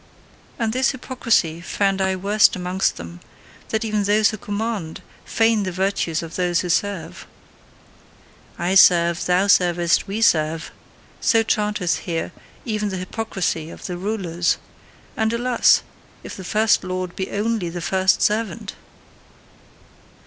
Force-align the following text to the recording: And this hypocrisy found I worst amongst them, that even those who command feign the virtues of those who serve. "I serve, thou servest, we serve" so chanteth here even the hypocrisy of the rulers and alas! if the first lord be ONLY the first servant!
And 0.57 0.73
this 0.73 0.89
hypocrisy 0.93 1.61
found 1.61 2.01
I 2.01 2.15
worst 2.15 2.55
amongst 2.55 2.97
them, 2.97 3.19
that 3.69 3.85
even 3.85 4.01
those 4.05 4.31
who 4.31 4.37
command 4.37 5.03
feign 5.25 5.61
the 5.61 5.71
virtues 5.71 6.23
of 6.23 6.35
those 6.35 6.61
who 6.61 6.69
serve. 6.69 7.27
"I 8.57 8.73
serve, 8.73 9.23
thou 9.27 9.45
servest, 9.45 10.07
we 10.07 10.19
serve" 10.21 10.71
so 11.19 11.43
chanteth 11.43 11.97
here 11.99 12.31
even 12.65 12.89
the 12.89 12.97
hypocrisy 12.97 13.69
of 13.69 13.85
the 13.85 13.95
rulers 13.95 14.57
and 15.15 15.31
alas! 15.33 15.83
if 16.23 16.35
the 16.35 16.43
first 16.43 16.83
lord 16.83 17.15
be 17.15 17.29
ONLY 17.29 17.69
the 17.69 17.79
first 17.79 18.23
servant! 18.23 18.73